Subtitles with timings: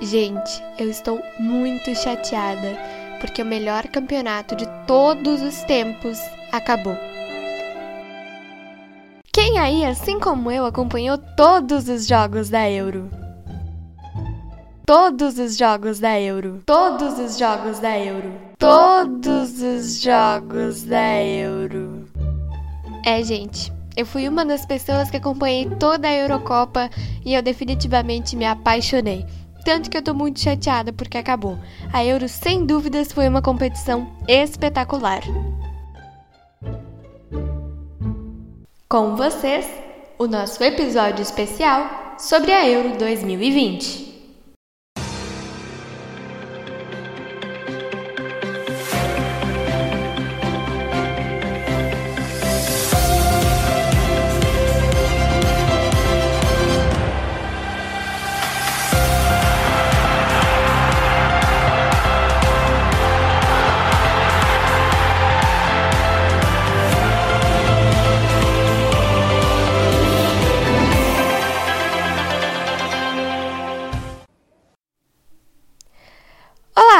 [0.00, 2.76] Gente, eu estou muito chateada
[3.18, 6.18] porque o melhor campeonato de todos os tempos
[6.52, 6.96] acabou.
[9.32, 13.10] Quem aí, assim como eu, acompanhou todos os jogos da Euro?
[14.84, 16.62] Todos os jogos da Euro.
[16.66, 18.32] Todos os jogos da Euro.
[18.58, 22.06] Todos os jogos da Euro.
[23.04, 26.90] É, gente, eu fui uma das pessoas que acompanhei toda a Eurocopa
[27.24, 29.24] e eu definitivamente me apaixonei.
[29.66, 31.58] Tanto que eu tô muito chateada porque acabou.
[31.92, 35.22] A Euro, sem dúvidas, foi uma competição espetacular.
[38.88, 39.68] Com vocês,
[40.20, 44.05] o nosso episódio especial sobre a Euro 2020.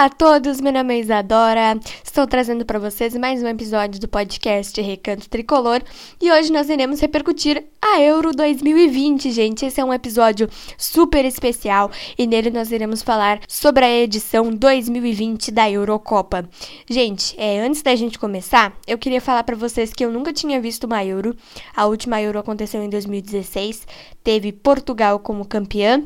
[0.07, 1.81] Olá a todos, meu nome é Isadora.
[2.05, 5.83] Estou trazendo para vocês mais um episódio do podcast Recanto Tricolor
[6.23, 9.67] e hoje nós iremos repercutir a Euro 2020, gente.
[9.67, 15.51] Esse é um episódio super especial e nele nós iremos falar sobre a edição 2020
[15.51, 16.49] da Eurocopa.
[16.89, 20.61] Gente, é, antes da gente começar, eu queria falar para vocês que eu nunca tinha
[20.61, 21.35] visto uma Euro.
[21.75, 23.85] A última Euro aconteceu em 2016,
[24.23, 26.05] teve Portugal como campeã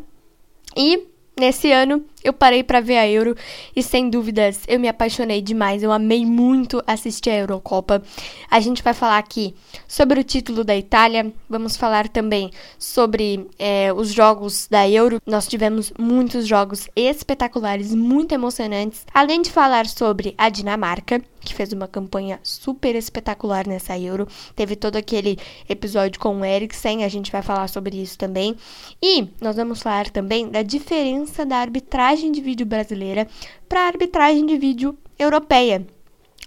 [0.75, 1.07] e
[1.41, 3.35] Nesse ano, eu parei para ver a Euro
[3.75, 5.83] e sem dúvidas eu me apaixonei demais.
[5.83, 8.03] Eu amei muito assistir a Eurocopa.
[8.51, 9.55] A gente vai falar aqui
[9.89, 15.21] sobre o título da Itália, vamos falar também sobre é, os jogos da Euro.
[15.27, 19.07] Nós tivemos muitos jogos espetaculares, muito emocionantes.
[19.13, 24.29] Além de falar sobre a Dinamarca, que fez uma campanha super espetacular nessa Euro.
[24.55, 28.55] Teve todo aquele episódio com o Eriksen, a gente vai falar sobre isso também.
[29.03, 33.29] E nós vamos falar também da diferença da arbitragem de vídeo brasileira
[33.69, 35.87] para a arbitragem de vídeo europeia.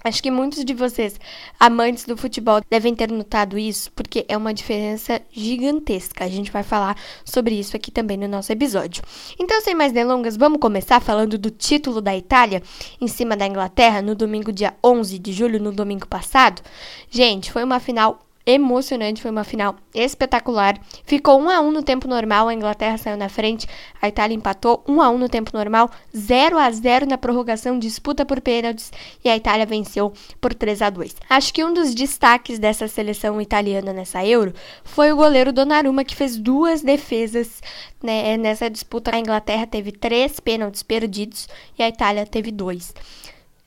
[0.03, 1.17] Acho que muitos de vocês,
[1.57, 6.25] amantes do futebol, devem ter notado isso, porque é uma diferença gigantesca.
[6.25, 9.01] A gente vai falar sobre isso aqui também no nosso episódio.
[9.39, 12.61] Então, sem mais delongas, vamos começar falando do título da Itália
[12.99, 16.61] em cima da Inglaterra no domingo, dia 11 de julho, no domingo passado.
[17.09, 20.77] Gente, foi uma final emocionante, foi uma final espetacular.
[21.05, 23.67] Ficou 1 a 1 no tempo normal, a Inglaterra saiu na frente,
[24.01, 28.25] a Itália empatou 1 a 1 no tempo normal, 0 a 0 na prorrogação, disputa
[28.25, 28.91] por pênaltis
[29.23, 30.11] e a Itália venceu
[30.41, 31.15] por 3 a 2.
[31.29, 36.15] Acho que um dos destaques dessa seleção italiana nessa Euro foi o goleiro Donnarumma que
[36.15, 37.61] fez duas defesas
[38.01, 39.15] né, nessa disputa.
[39.15, 42.93] A Inglaterra teve três pênaltis perdidos e a Itália teve dois.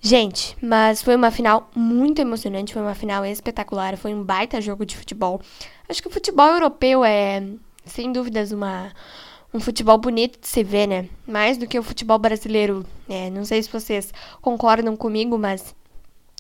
[0.01, 4.87] Gente, mas foi uma final muito emocionante, foi uma final espetacular, foi um baita jogo
[4.87, 5.41] de futebol.
[5.89, 7.43] Acho que o futebol europeu é,
[7.85, 8.93] sem dúvidas, uma,
[9.53, 11.09] um futebol bonito de se ver, né?
[11.27, 12.85] Mais do que o futebol brasileiro.
[13.09, 15.75] É, não sei se vocês concordam comigo, mas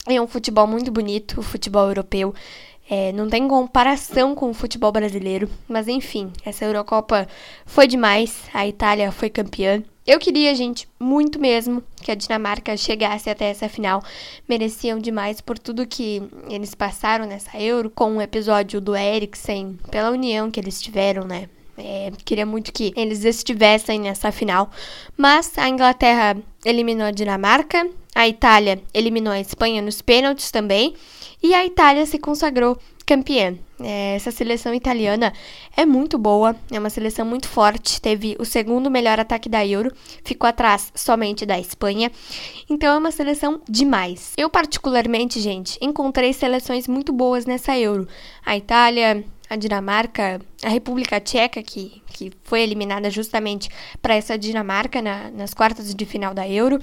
[0.06, 2.34] é um futebol muito bonito, o futebol europeu.
[2.88, 7.26] É, não tem comparação com o futebol brasileiro, mas enfim, essa Eurocopa
[7.64, 8.44] foi demais.
[8.54, 9.82] A Itália foi campeã.
[10.06, 14.00] Eu queria, gente, muito mesmo que a Dinamarca chegasse até essa final.
[14.48, 20.10] Mereciam demais por tudo que eles passaram nessa Euro, com o episódio do Eriksen, pela
[20.12, 21.48] união que eles tiveram, né?
[21.78, 24.70] É, queria muito que eles estivessem nessa final.
[25.16, 30.94] Mas a Inglaterra eliminou a Dinamarca, a Itália eliminou a Espanha nos pênaltis também,
[31.42, 33.56] e a Itália se consagrou campeã.
[33.78, 35.32] É, essa seleção italiana
[35.76, 38.00] é muito boa, é uma seleção muito forte.
[38.00, 39.92] Teve o segundo melhor ataque da Euro,
[40.24, 42.10] ficou atrás somente da Espanha.
[42.68, 44.32] Então é uma seleção demais.
[44.36, 48.08] Eu, particularmente, gente, encontrei seleções muito boas nessa Euro.
[48.44, 53.68] A Itália, a Dinamarca, a República Tcheca, que, que foi eliminada justamente
[54.00, 56.80] para essa Dinamarca na, nas quartas de final da Euro.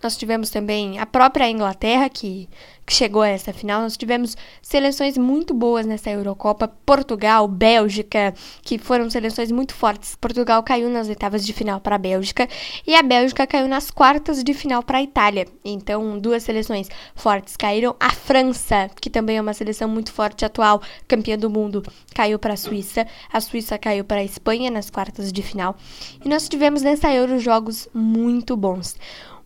[0.00, 2.48] Nós tivemos também a própria Inglaterra, que,
[2.86, 3.82] que chegou a essa final.
[3.82, 6.68] Nós tivemos seleções muito boas nessa Eurocopa.
[6.68, 10.14] Portugal, Bélgica, que foram seleções muito fortes.
[10.14, 12.48] Portugal caiu nas oitavas de final para a Bélgica
[12.86, 15.48] e a Bélgica caiu nas quartas de final para a Itália.
[15.64, 17.96] Então, duas seleções fortes caíram.
[17.98, 21.82] A França, que também é uma seleção muito forte, atual campeã do mundo,
[22.14, 23.04] caiu para a Suíça.
[23.32, 25.76] A Suíça caiu para a Espanha nas quartas de final.
[26.24, 28.96] E nós tivemos nessa Euro jogos muito bons.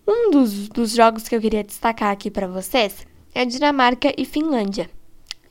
[0.07, 4.91] Um dos, dos jogos que eu queria destacar aqui para vocês é Dinamarca e Finlândia.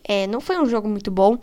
[0.04, 1.38] É, não foi um jogo muito bom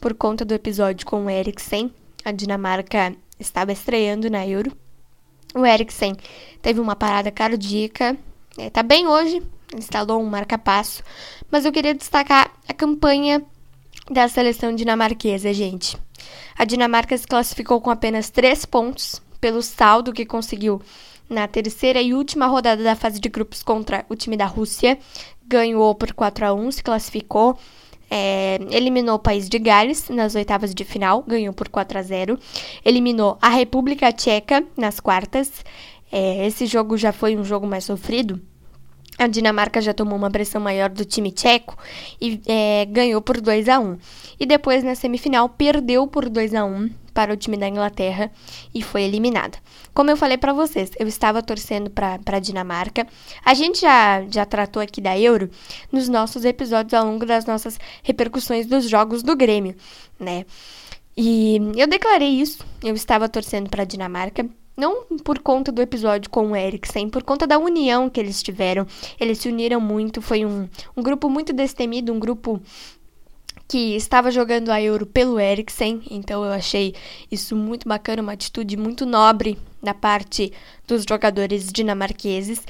[0.00, 1.92] por conta do episódio com o Eriksen.
[2.24, 4.72] A Dinamarca estava estreando na Euro
[5.54, 6.16] O Eriksen
[6.62, 8.16] teve uma parada cardíaca,
[8.58, 9.42] é, tá bem hoje,
[9.76, 11.02] instalou um marca-passo,
[11.50, 13.44] mas eu queria destacar a campanha
[14.10, 15.96] da seleção dinamarquesa, gente.
[16.58, 20.80] A Dinamarca se classificou com apenas três pontos pelo saldo que conseguiu
[21.28, 24.98] na terceira e última rodada da fase de grupos contra o time da Rússia.
[25.46, 27.58] Ganhou por 4 a 1 se classificou.
[28.08, 32.38] É, eliminou o país de Gales nas oitavas de final, ganhou por 4 a 0.
[32.84, 35.64] Eliminou a República Tcheca nas quartas.
[36.10, 38.40] É, esse jogo já foi um jogo mais sofrido,
[39.18, 41.76] a Dinamarca já tomou uma pressão maior do time tcheco
[42.20, 43.98] e é, ganhou por 2 a 1
[44.38, 48.30] E depois, na semifinal, perdeu por 2 a 1 para o time da Inglaterra
[48.74, 49.56] e foi eliminada.
[49.94, 53.06] Como eu falei para vocês, eu estava torcendo para a Dinamarca.
[53.42, 55.50] A gente já, já tratou aqui da Euro
[55.90, 59.74] nos nossos episódios ao longo das nossas repercussões dos jogos do Grêmio,
[60.20, 60.44] né?
[61.16, 64.46] E eu declarei isso, eu estava torcendo para a Dinamarca.
[64.76, 68.86] Não por conta do episódio com o Eriksen, por conta da união que eles tiveram.
[69.18, 72.60] Eles se uniram muito, foi um, um grupo muito destemido, um grupo
[73.68, 76.94] que estava jogando a Euro pelo Eriksen, então eu achei
[77.30, 80.52] isso muito bacana, uma atitude muito nobre da parte
[80.86, 82.62] dos jogadores dinamarqueses.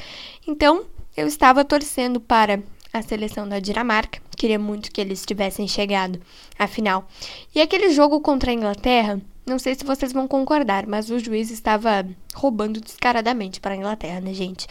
[0.46, 0.84] Então,
[1.16, 2.62] eu estava torcendo para
[2.92, 6.20] a seleção da Dinamarca, queria muito que eles tivessem chegado
[6.58, 7.06] à final.
[7.54, 11.50] E aquele jogo contra a Inglaterra não sei se vocês vão concordar, mas o juiz
[11.50, 12.04] estava
[12.34, 14.66] roubando descaradamente para a Inglaterra, né, gente?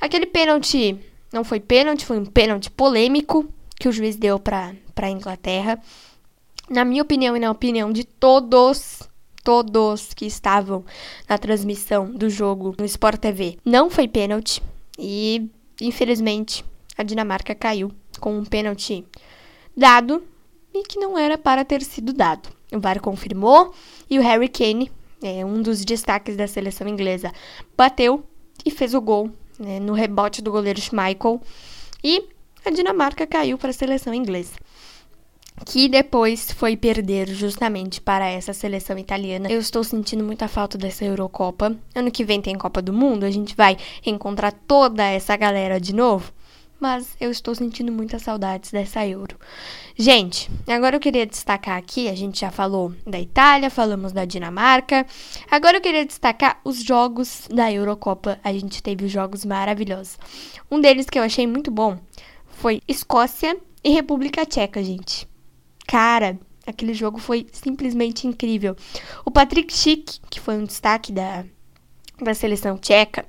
[0.00, 0.96] Aquele pênalti
[1.32, 5.82] não foi pênalti, foi um pênalti polêmico que o juiz deu para a Inglaterra.
[6.68, 9.02] Na minha opinião e na opinião de todos,
[9.42, 10.84] todos que estavam
[11.28, 14.62] na transmissão do jogo no Sport TV, não foi pênalti
[14.96, 15.50] e,
[15.80, 16.64] infelizmente,
[16.96, 17.90] a Dinamarca caiu
[18.20, 19.04] com um pênalti
[19.76, 20.22] dado
[20.72, 22.59] e que não era para ter sido dado.
[22.72, 23.74] O VAR confirmou
[24.08, 24.90] e o Harry Kane,
[25.22, 27.32] é, um dos destaques da seleção inglesa,
[27.76, 28.24] bateu
[28.64, 31.40] e fez o gol né, no rebote do goleiro Schmeichel.
[32.02, 32.24] E
[32.64, 34.54] a Dinamarca caiu para a seleção inglesa.
[35.66, 39.50] Que depois foi perder justamente para essa seleção italiana.
[39.50, 41.76] Eu estou sentindo muita falta dessa Eurocopa.
[41.94, 43.76] Ano que vem tem Copa do Mundo, a gente vai
[44.06, 46.32] encontrar toda essa galera de novo
[46.80, 49.36] mas eu estou sentindo muitas saudades dessa Euro.
[49.96, 55.06] Gente, agora eu queria destacar aqui, a gente já falou da Itália, falamos da Dinamarca.
[55.50, 58.40] Agora eu queria destacar os jogos da Eurocopa.
[58.42, 60.18] A gente teve jogos maravilhosos.
[60.70, 61.98] Um deles que eu achei muito bom
[62.46, 65.28] foi Escócia e República Tcheca, gente.
[65.86, 68.76] Cara, aquele jogo foi simplesmente incrível.
[69.24, 71.44] O Patrick Schick, que foi um destaque da,
[72.20, 73.26] da seleção tcheca,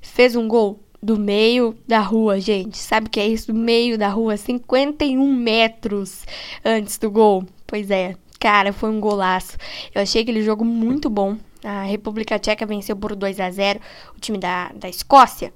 [0.00, 2.78] fez um gol do meio da rua, gente.
[2.78, 3.52] Sabe o que é isso?
[3.52, 6.24] Do meio da rua, 51 metros
[6.64, 7.44] antes do gol.
[7.66, 9.56] Pois é, cara, foi um golaço.
[9.94, 11.36] Eu achei aquele jogo muito bom.
[11.62, 13.80] A República Tcheca venceu por 2 a 0
[14.16, 15.52] o time da, da Escócia.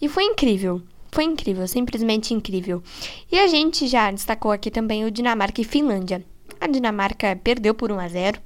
[0.00, 0.80] E foi incrível.
[1.10, 2.82] Foi incrível, simplesmente incrível.
[3.30, 6.24] E a gente já destacou aqui também o Dinamarca e Finlândia.
[6.60, 8.40] A Dinamarca perdeu por 1 a 0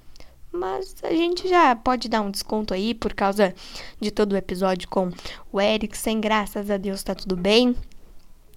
[0.53, 3.55] mas a gente já pode dar um desconto aí por causa
[4.01, 5.11] de todo o episódio com
[5.53, 6.21] o Eriksen.
[6.21, 7.77] Graças a Deus tá tudo bem.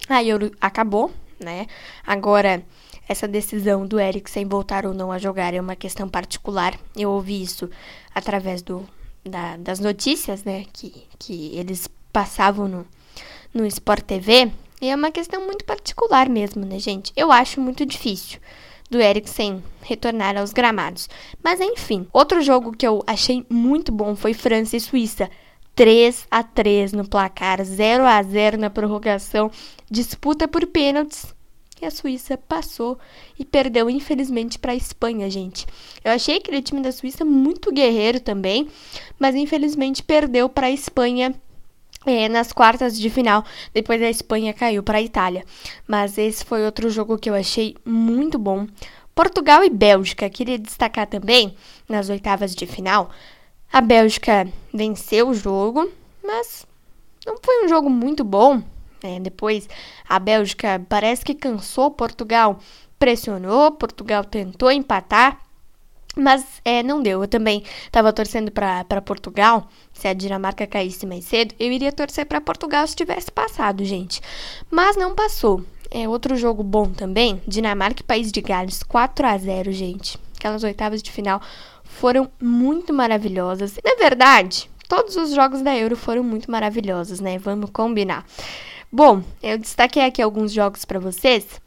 [0.08, 1.68] A Euro acabou, né?
[2.06, 2.64] Agora,
[3.08, 6.78] essa decisão do Eriksen voltar ou não a jogar é uma questão particular.
[6.96, 7.70] Eu ouvi isso
[8.16, 8.88] através do,
[9.24, 10.66] da, das notícias, né?
[10.72, 12.88] Que, que eles passavam no,
[13.54, 14.52] no Sport TV.
[14.82, 17.14] E é uma questão muito particular mesmo, né, gente?
[17.16, 18.40] Eu acho muito difícil
[18.92, 21.10] do Eriksen retornar aos gramados.
[21.42, 25.30] Mas enfim, outro jogo que eu achei muito bom foi França e Suíça.
[25.74, 29.50] 3 a 3 no placar, 0 a 0 na prorrogação,
[29.90, 31.34] disputa por pênaltis.
[31.82, 33.00] E a Suíça passou
[33.40, 35.66] e perdeu, infelizmente, para a Espanha, gente.
[36.04, 38.68] Eu achei aquele time da Suíça muito guerreiro também,
[39.18, 41.34] mas infelizmente perdeu para a Espanha
[42.06, 43.44] é, nas quartas de final.
[43.74, 45.44] Depois a Espanha caiu para a Itália.
[45.88, 48.68] Mas esse foi outro jogo que eu achei muito bom.
[49.14, 51.56] Portugal e Bélgica, queria destacar também
[51.88, 53.10] nas oitavas de final.
[53.72, 55.90] A Bélgica venceu o jogo,
[56.24, 56.66] mas
[57.26, 58.62] não foi um jogo muito bom.
[59.04, 59.68] É, depois
[60.08, 62.60] a Bélgica parece que cansou Portugal,
[63.00, 65.40] pressionou, Portugal tentou empatar,
[66.16, 67.22] mas é, não deu.
[67.22, 69.68] Eu também estava torcendo para Portugal.
[69.94, 74.22] Se a Dinamarca caísse mais cedo, eu iria torcer para Portugal se tivesse passado, gente.
[74.70, 75.64] Mas não passou.
[75.90, 77.42] É outro jogo bom também.
[77.48, 80.18] Dinamarca e País de Gales, 4 a 0 gente.
[80.38, 81.42] Aquelas oitavas de final
[81.84, 83.78] foram muito maravilhosas.
[83.84, 87.38] Na verdade, todos os jogos da Euro foram muito maravilhosos, né?
[87.38, 88.26] Vamos combinar.
[88.92, 91.62] Bom, eu destaquei aqui alguns jogos para vocês.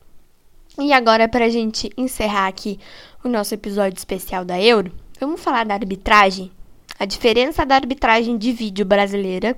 [0.78, 2.80] E agora, para a gente encerrar aqui
[3.24, 6.52] o nosso episódio especial da Euro, vamos falar da arbitragem.
[6.98, 9.56] a diferença da arbitragem de vídeo brasileira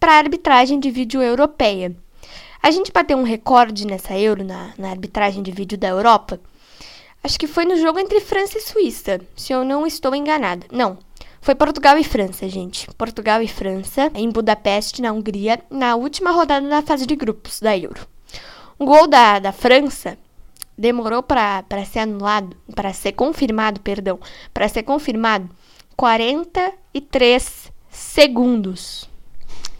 [0.00, 1.94] para a arbitragem de vídeo europeia.
[2.62, 6.40] A gente bateu um recorde nessa Euro, na, na arbitragem de vídeo da Europa.
[7.22, 10.66] Acho que foi no jogo entre França e Suíça, se eu não estou enganada.
[10.72, 10.98] Não,
[11.40, 12.88] foi Portugal e França, gente.
[12.94, 17.76] Portugal e França, em Budapeste, na Hungria, na última rodada da fase de grupos da
[17.76, 18.08] Euro.
[18.78, 20.18] O gol da, da França
[20.76, 24.18] demorou para ser anulado, para ser confirmado, perdão,
[24.52, 25.48] para ser confirmado
[25.96, 29.08] 43 segundos.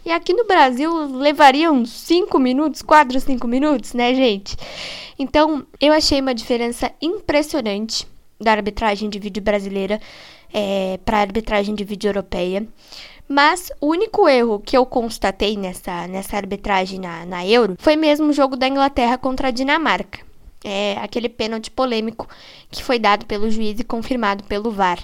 [0.05, 4.55] E aqui no Brasil levaria uns 5 minutos, 4 ou 5 minutos, né, gente?
[5.19, 8.07] Então, eu achei uma diferença impressionante
[8.39, 9.99] da arbitragem de vídeo brasileira
[10.53, 12.65] é, para a arbitragem de vídeo europeia.
[13.27, 18.27] Mas o único erro que eu constatei nessa, nessa arbitragem na, na Euro foi mesmo
[18.27, 20.26] o jogo da Inglaterra contra a Dinamarca.
[20.69, 22.27] É aquele pênalti polêmico
[22.69, 25.01] que foi dado pelo juiz e confirmado pelo VAR.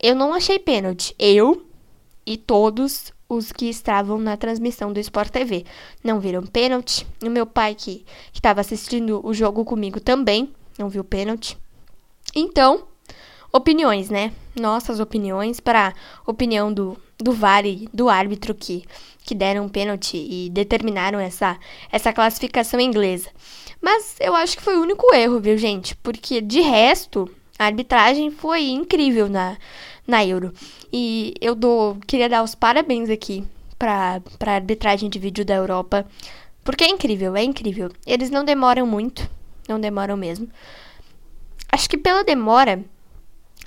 [0.00, 1.12] Eu não achei pênalti.
[1.18, 1.66] Eu
[2.24, 5.64] e todos os que estavam na transmissão do Sport TV.
[6.04, 7.04] Não viram pênalti.
[7.20, 11.58] O meu pai, que estava assistindo o jogo comigo, também não viu pênalti.
[12.32, 12.86] Então,
[13.52, 14.32] opiniões, né?
[14.58, 15.94] Nossas opiniões para
[16.26, 18.84] opinião do, do VAR e do árbitro que,
[19.24, 21.58] que deram um pênalti e determinaram essa,
[21.90, 23.30] essa classificação inglesa.
[23.80, 25.94] Mas eu acho que foi o único erro, viu, gente?
[25.96, 29.56] Porque de resto, a arbitragem foi incrível na,
[30.06, 30.52] na Euro.
[30.92, 33.44] E eu dou, queria dar os parabéns aqui
[33.78, 36.06] para a arbitragem de vídeo da Europa,
[36.64, 37.90] porque é incrível, é incrível.
[38.06, 39.28] Eles não demoram muito,
[39.68, 40.48] não demoram mesmo.
[41.70, 42.82] Acho que pela demora,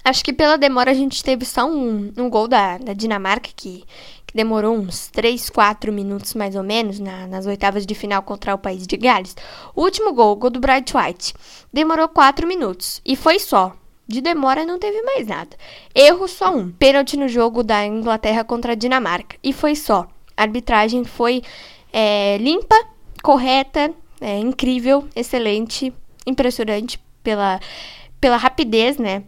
[0.03, 3.83] acho que pela demora a gente teve só um, um gol da, da Dinamarca que,
[4.25, 8.55] que demorou uns 3, 4 minutos mais ou menos na, nas oitavas de final contra
[8.55, 9.35] o país de Gales.
[9.75, 11.33] O último gol, o gol do Bright White,
[11.71, 13.73] demorou 4 minutos e foi só.
[14.07, 15.55] De demora não teve mais nada.
[15.95, 16.69] Erro só um.
[16.69, 19.37] Pênalti no jogo da Inglaterra contra a Dinamarca.
[19.41, 20.05] E foi só.
[20.35, 21.41] A arbitragem foi
[21.93, 22.75] é, limpa,
[23.23, 25.93] correta, é, incrível, excelente,
[26.25, 27.59] impressionante pela,
[28.19, 29.23] pela rapidez, né?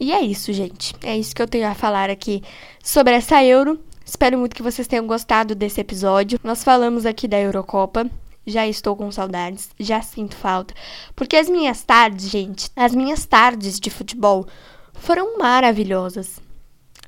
[0.00, 0.94] E é isso, gente.
[1.02, 2.42] É isso que eu tenho a falar aqui
[2.82, 3.80] sobre essa Euro.
[4.04, 6.38] Espero muito que vocês tenham gostado desse episódio.
[6.42, 8.08] Nós falamos aqui da Eurocopa
[8.48, 10.74] já estou com saudades, já sinto falta.
[11.14, 14.46] Porque as minhas tardes, gente, as minhas tardes de futebol
[14.94, 16.40] foram maravilhosas.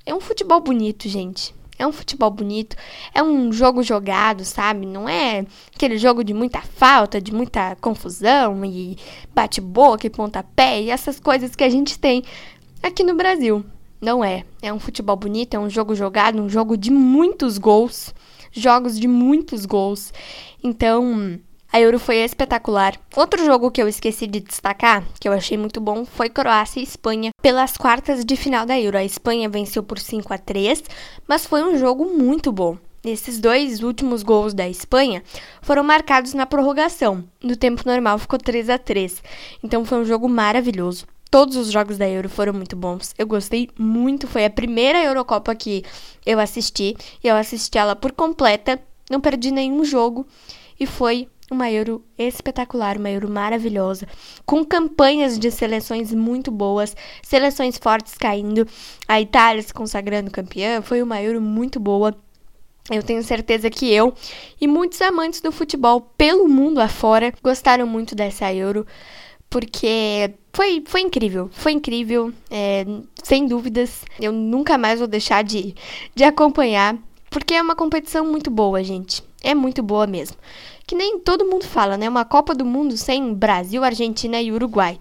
[0.05, 1.55] É um futebol bonito, gente.
[1.79, 2.77] É um futebol bonito,
[3.15, 4.85] é um jogo jogado, sabe?
[4.85, 8.99] Não é aquele jogo de muita falta, de muita confusão e
[9.35, 12.23] bate-boca e pontapé e essas coisas que a gente tem
[12.83, 13.65] aqui no Brasil.
[14.01, 14.45] Não é.
[14.63, 18.15] É um futebol bonito, é um jogo jogado, um jogo de muitos gols
[18.53, 20.13] jogos de muitos gols.
[20.63, 21.39] Então,
[21.73, 22.99] a Euro foi espetacular.
[23.17, 26.85] Outro jogo que eu esqueci de destacar, que eu achei muito bom, foi Croácia e
[26.85, 28.99] Espanha pelas quartas de final da Euro.
[28.99, 30.83] A Espanha venceu por 5 a 3,
[31.27, 32.77] mas foi um jogo muito bom.
[33.03, 35.23] Esses dois últimos gols da Espanha
[35.63, 37.25] foram marcados na prorrogação.
[37.43, 39.23] No tempo normal ficou 3 a 3.
[39.65, 41.07] Então foi um jogo maravilhoso.
[41.31, 43.15] Todos os jogos da Euro foram muito bons.
[43.17, 44.27] Eu gostei muito.
[44.27, 45.85] Foi a primeira Eurocopa que
[46.27, 46.97] eu assisti.
[47.23, 48.81] E eu assisti ela por completa.
[49.09, 50.27] Não perdi nenhum jogo.
[50.79, 54.07] E foi uma Euro espetacular, uma Euro maravilhosa,
[54.47, 58.67] com campanhas de seleções muito boas, seleções fortes caindo,
[59.07, 62.15] a Itália se consagrando campeã, foi uma Euro muito boa.
[62.91, 64.15] Eu tenho certeza que eu
[64.61, 68.87] e muitos amantes do futebol pelo mundo afora gostaram muito dessa Euro
[69.50, 72.87] porque foi, foi incrível, foi incrível, é,
[73.23, 74.04] sem dúvidas.
[74.21, 75.75] Eu nunca mais vou deixar de,
[76.14, 76.97] de acompanhar,
[77.28, 79.23] porque é uma competição muito boa, gente.
[79.42, 80.37] É muito boa mesmo.
[80.87, 82.09] Que nem todo mundo fala, né?
[82.09, 84.99] Uma Copa do Mundo sem Brasil, Argentina e Uruguai.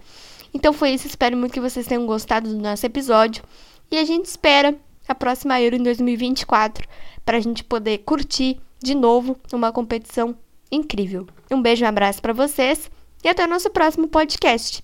[0.51, 3.43] Então foi isso, espero muito que vocês tenham gostado do nosso episódio.
[3.91, 4.75] E a gente espera
[5.07, 6.87] a próxima Euro em 2024
[7.23, 10.35] para a gente poder curtir de novo uma competição
[10.71, 11.27] incrível.
[11.51, 12.89] Um beijo e um abraço para vocês
[13.23, 14.83] e até o nosso próximo podcast.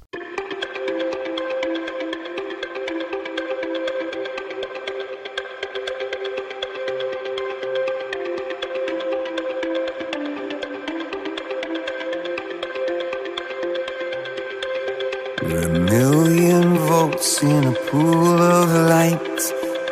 [15.55, 19.41] a million volts in a pool of light.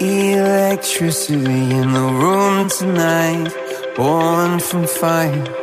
[0.01, 1.35] Electricity
[1.79, 3.53] in the room tonight.
[3.95, 5.62] Born from fire.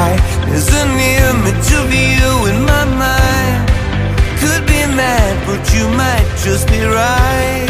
[0.00, 3.68] There's an image of you in my mind.
[4.40, 7.69] Could be mad, but you might just be right.